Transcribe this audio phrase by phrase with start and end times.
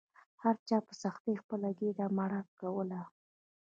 [0.43, 3.01] هر چا په سختۍ خپله ګیډه مړه کوله.